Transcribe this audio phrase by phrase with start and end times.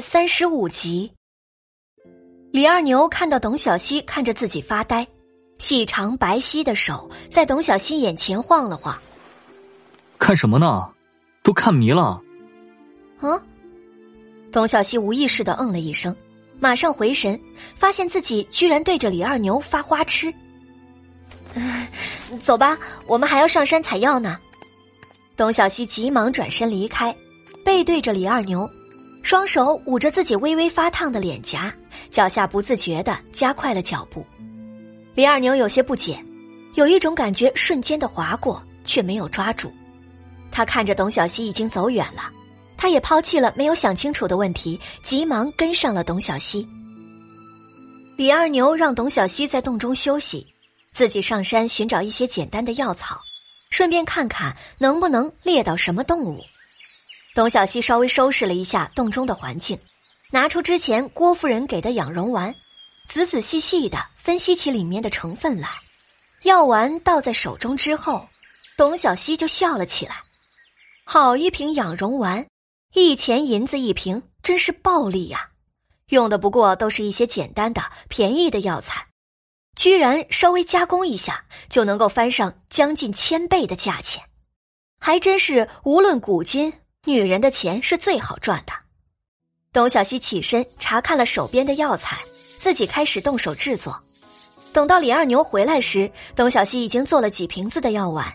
[0.00, 1.12] 第三十五集，
[2.52, 5.06] 李二牛看到董小希看着自己发呆，
[5.58, 8.98] 细长白皙的手在董小希眼前晃了晃。
[10.18, 10.90] 看什么呢？
[11.42, 12.18] 都看迷了。
[13.20, 13.38] 嗯，
[14.50, 16.16] 董小希无意识的嗯了一声，
[16.58, 17.38] 马上回神，
[17.74, 20.32] 发现自己居然对着李二牛发花痴。
[22.42, 24.38] 走吧，我们还要上山采药呢。
[25.36, 27.14] 董小希急忙转身离开，
[27.62, 28.66] 背对着李二牛。
[29.22, 31.72] 双手捂着自己微微发烫的脸颊，
[32.10, 34.24] 脚下不自觉的加快了脚步。
[35.14, 36.22] 李二牛有些不解，
[36.74, 39.72] 有一种感觉瞬间的划过，却没有抓住。
[40.50, 42.30] 他看着董小希已经走远了，
[42.76, 46.66] 他也抛弃了没有想清楚的问题，急忙跟上了董小希。
[48.16, 50.46] 李二牛让董小希在洞中休息，
[50.92, 53.20] 自己上山寻找一些简单的药草，
[53.70, 56.40] 顺便看看能不能猎到什么动物。
[57.40, 59.80] 董小希稍微收拾了一下洞中的环境，
[60.30, 62.54] 拿出之前郭夫人给的养荣丸，
[63.08, 65.70] 仔仔细细的分析起里面的成分来。
[66.42, 68.28] 药丸倒在手中之后，
[68.76, 70.16] 董小希就笑了起来。
[71.04, 72.46] 好一瓶养荣丸，
[72.92, 75.48] 一钱银子一瓶，真是暴利呀！
[76.10, 79.06] 用的不过都是一些简单的、便宜的药材，
[79.76, 84.22] 居然稍微加工一下就能够翻上将近千倍的价钱，
[84.98, 86.70] 还真是无论古今。
[87.06, 88.72] 女人的钱是最好赚的。
[89.72, 92.18] 董小希起身查看了手边的药材，
[92.58, 93.98] 自己开始动手制作。
[94.70, 98.30] 等到李二牛回来时，董小希已经做了几瓶子的药丸。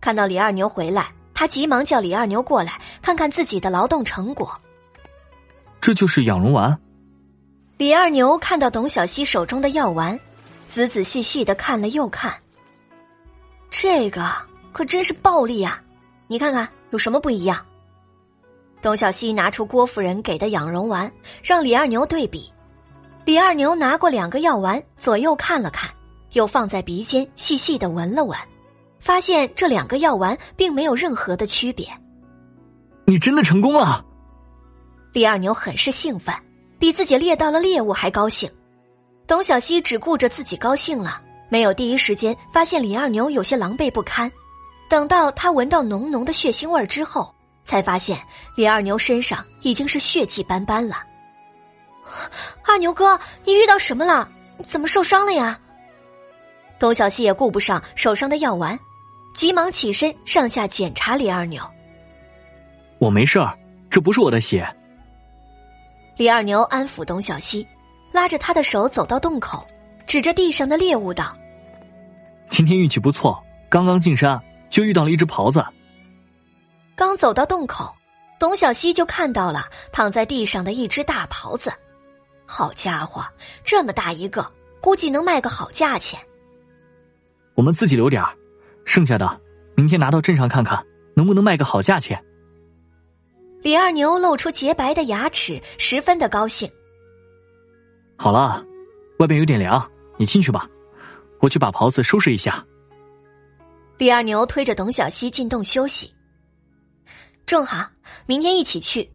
[0.00, 4.60] 看到李二牛回来，他急忙叫李二牛过来看看自己的劳动成果。
[5.80, 6.76] 这就是养荣丸。
[7.78, 10.18] 李二牛看到董小希手中的药丸，
[10.66, 12.34] 仔仔细细的看了又看。
[13.70, 14.34] 这个
[14.72, 15.80] 可真是暴利啊！
[16.26, 17.64] 你看看有什么不一样？
[18.82, 21.10] 董小希拿出郭夫人给的养容丸，
[21.42, 22.50] 让李二牛对比。
[23.26, 25.90] 李二牛拿过两个药丸，左右看了看，
[26.32, 28.38] 又放在鼻尖细细的闻了闻，
[28.98, 31.86] 发现这两个药丸并没有任何的区别。
[33.04, 34.04] 你真的成功了！
[35.12, 36.34] 李二牛很是兴奋，
[36.78, 38.50] 比自己猎到了猎物还高兴。
[39.26, 41.20] 董小希只顾着自己高兴了，
[41.50, 44.30] 没有第一时间发现李二牛有些狼狈不堪。
[44.88, 47.32] 等到他闻到浓浓的血腥味之后。
[47.64, 48.20] 才发现
[48.56, 50.96] 李二牛身上已经是血迹斑斑了。
[52.66, 54.28] 二牛哥，你遇到什么了？
[54.68, 55.58] 怎么受伤了呀？
[56.78, 58.78] 董小西也顾不上手上的药丸，
[59.34, 61.62] 急忙起身上下检查李二牛。
[62.98, 63.56] 我没事儿，
[63.88, 64.66] 这不是我的血。
[66.16, 67.66] 李二牛安抚董小西，
[68.12, 69.66] 拉着他的手走到洞口，
[70.06, 71.34] 指着地上的猎物道
[72.48, 74.38] ：“今天运气不错，刚刚进山
[74.68, 75.64] 就遇到了一只狍子。”
[77.00, 77.90] 刚走到洞口，
[78.38, 81.72] 董小希就看到了躺在地上的一只大狍子。
[82.44, 83.24] 好家伙，
[83.64, 84.46] 这么大一个，
[84.82, 86.20] 估计能卖个好价钱。
[87.54, 88.36] 我们自己留点儿，
[88.84, 89.40] 剩下的
[89.74, 90.84] 明天拿到镇上看看，
[91.14, 92.22] 能不能卖个好价钱。
[93.62, 96.70] 李二牛露出洁白的牙齿，十分的高兴。
[98.18, 98.62] 好了，
[99.20, 100.68] 外边有点凉，你进去吧，
[101.38, 102.62] 我去把袍子收拾一下。
[103.96, 106.12] 李二牛推着董小希进洞休息。
[107.50, 107.90] 正好，
[108.26, 109.12] 明天一起去。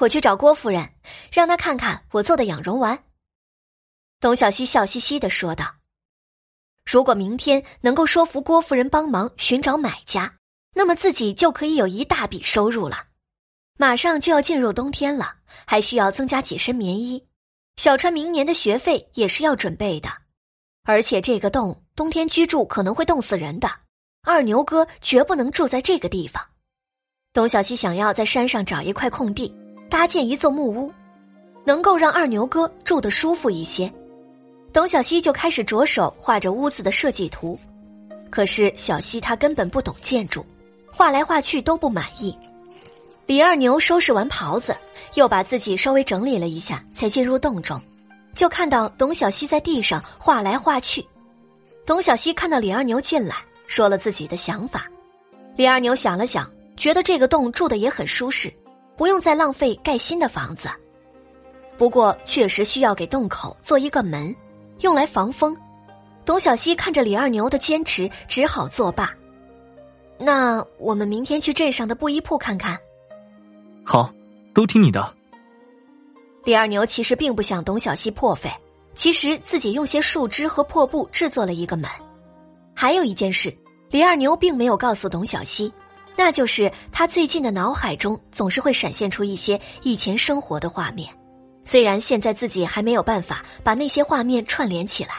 [0.00, 0.90] 我去找郭夫人，
[1.30, 3.04] 让她看看我做的养荣丸。
[4.18, 5.76] 董小希笑嘻嘻的说道
[6.84, 10.34] ：“如果明天能够说服郭夫人帮忙寻找买家，
[10.74, 13.04] 那么自己就可以有一大笔收入了。
[13.78, 17.24] 马上就要进入冬天了，还需要增加几身棉衣。
[17.76, 20.10] 小川明年的学费也是要准备的，
[20.82, 23.70] 而且这个洞冬天居住可能会冻死人的。
[24.22, 26.44] 二牛哥绝不能住在这个地方。”
[27.32, 29.54] 董小希想要在山上找一块空地，
[29.88, 30.92] 搭建一座木屋，
[31.64, 33.90] 能够让二牛哥住得舒服一些。
[34.72, 37.56] 董小希就开始着手画着屋子的设计图。
[38.30, 40.44] 可是小希他根本不懂建筑，
[40.90, 42.36] 画来画去都不满意。
[43.26, 44.76] 李二牛收拾完袍子，
[45.14, 47.80] 又把自己稍微整理了一下，才进入洞中，
[48.34, 51.06] 就看到董小希在地上画来画去。
[51.86, 53.36] 董小希看到李二牛进来，
[53.68, 54.88] 说了自己的想法。
[55.54, 56.50] 李二牛想了想。
[56.80, 58.50] 觉得这个洞住的也很舒适，
[58.96, 60.66] 不用再浪费盖新的房子。
[61.76, 64.34] 不过确实需要给洞口做一个门，
[64.80, 65.54] 用来防风。
[66.24, 69.14] 董小希看着李二牛的坚持，只好作罢。
[70.18, 72.78] 那我们明天去镇上的布衣铺看看。
[73.84, 74.10] 好，
[74.54, 75.14] 都听你的。
[76.44, 78.50] 李二牛其实并不想董小希破费，
[78.94, 81.90] 其实自己用些树枝和破布制作了一个门。
[82.74, 83.54] 还有一件事，
[83.90, 85.70] 李二牛并没有告诉董小希。
[86.22, 91.08] 那就是他最近的脑海中总是会闪现出一些以前生活的画面。
[91.64, 95.14] 虽然现在自己还没有办法把那些画面串联起来，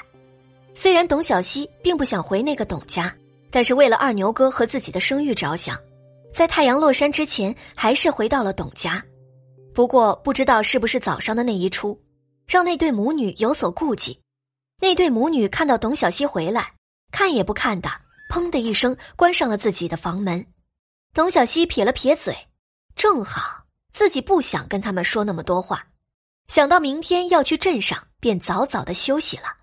[0.76, 3.12] 虽然董小希并不想回那个董家，
[3.50, 5.76] 但是为了二牛哥和自己的声誉着想，
[6.32, 9.04] 在太阳落山之前，还是回到了董家。
[9.74, 12.00] 不过不知道是不是早上的那一出，
[12.46, 14.22] 让那对母女有所顾忌。
[14.80, 16.74] 那对母女看到董小希回来，
[17.12, 17.90] 看也不看的，
[18.32, 20.46] 砰的一声关上了自己的房门。
[21.14, 22.48] 董小希撇了撇嘴，
[22.96, 25.88] 正好自己不想跟他们说那么多话。
[26.48, 29.58] 想到明天要去镇上，便早早的休息了。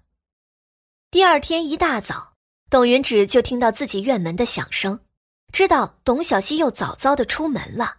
[1.10, 2.34] 第二天一大早，
[2.68, 5.00] 董云芷就听到自己院门的响声，
[5.50, 7.96] 知道董小希又早早的出门了，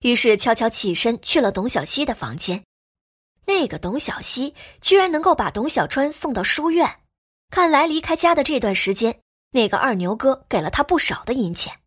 [0.00, 2.62] 于是悄悄起身去了董小希的房间。
[3.46, 7.00] 那个董小希居然能够把董小川送到书院，
[7.48, 9.22] 看来离开家的这段时间，
[9.52, 11.78] 那个二牛哥给了他不少的银钱。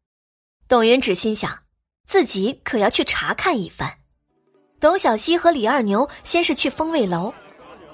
[0.68, 1.60] 董云芷心想，
[2.08, 3.94] 自己可要去查看一番。
[4.80, 7.32] 董小希和李二牛先是去风味楼，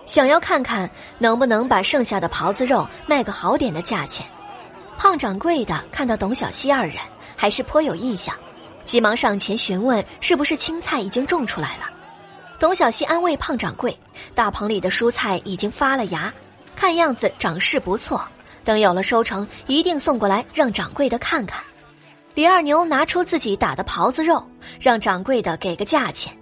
[0.06, 0.89] 想要看看
[1.19, 4.25] 能不能把剩下的狍子肉卖个好点的价钱。
[4.97, 6.95] 胖掌柜的看到董小希二人，
[7.35, 8.33] 还是颇有印象，
[8.85, 11.89] 急忙上前询问是不是青菜已经种出来了。
[12.57, 13.97] 董小希安慰胖掌柜，
[14.33, 16.33] 大棚里的蔬菜已经发了芽，
[16.73, 18.25] 看样子长势不错，
[18.63, 21.62] 等有了收成，一定送过来让掌柜的看看。
[22.33, 24.42] 李二牛拿出自己打的狍子肉，
[24.80, 26.36] 让掌柜的给个价钱。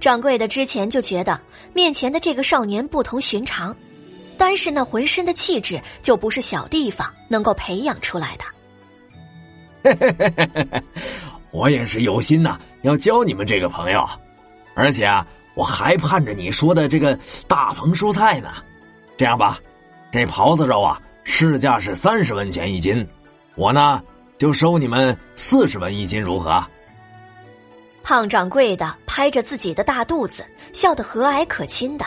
[0.00, 1.40] 掌柜的之前就觉得
[1.72, 3.74] 面前的这个少年不同寻常，
[4.38, 8.44] 单是那浑身的气质就不是小地方能够培养出来的。
[11.52, 14.08] 我也是有心呐，要交你们这个朋友，
[14.74, 18.50] 而且啊，我还盼着你说的这个大棚蔬菜呢。
[19.16, 19.58] 这样吧，
[20.10, 23.06] 这狍子肉啊，市价是三十文钱一斤，
[23.54, 24.02] 我呢
[24.38, 26.64] 就收你们四十文一斤，如何？
[28.02, 32.04] 胖掌柜的拍着自己的大肚子，笑得和蔼可亲的。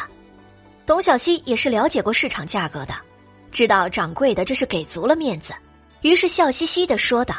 [0.86, 2.94] 董小希也是了解过市场价格的，
[3.52, 5.54] 知道掌柜的这是给足了面子，
[6.02, 7.36] 于是笑嘻嘻的说道：“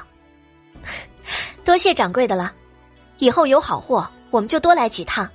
[1.65, 2.53] 多谢掌柜的了，
[3.19, 5.29] 以后有好货我们就多来几趟。”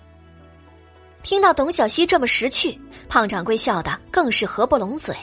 [1.23, 5.15] 听到董小希这么识趣，胖掌柜笑得更是合不拢嘴。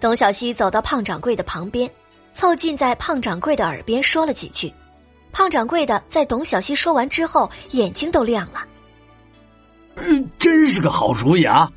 [0.00, 1.90] 董小希走到胖掌柜的旁边，
[2.34, 4.72] 凑近在胖掌柜的耳边说了几句。
[5.32, 8.64] 胖掌柜的在董小希说完之后，眼睛都亮了。
[9.96, 11.70] 嗯，真是个好主意啊！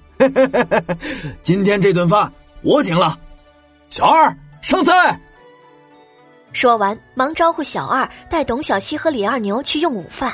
[1.43, 3.19] 今天这顿饭我请了，
[3.89, 5.19] 小二上菜。
[6.53, 10.33] 说完，忙招呼小二带董小希和李二牛去用午饭。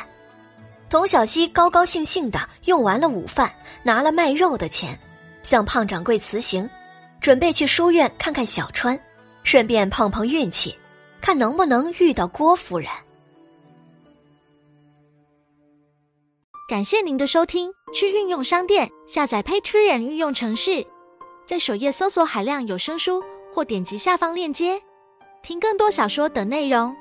[0.89, 3.51] 董小希高高兴兴的用完了午饭，
[3.83, 4.98] 拿了卖肉的钱，
[5.44, 6.69] 向胖掌柜辞行，
[7.19, 9.00] 准备去书院看看小川，
[9.44, 10.75] 顺便碰碰运气，
[11.21, 12.89] 看能不能遇到郭夫人。
[16.69, 20.86] 感谢您的收听，去运用商店下载 Patreon 运用城市，
[21.47, 24.83] 在首页搜索海量有声书，或点击下方链接
[25.41, 26.95] 听更多小说等内容。